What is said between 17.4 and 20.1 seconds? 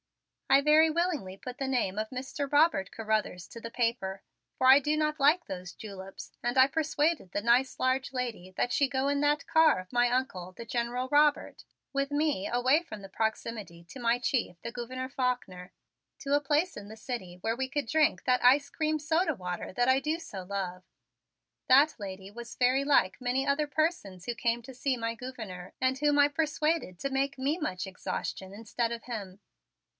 we could drink that ice cream soda water that I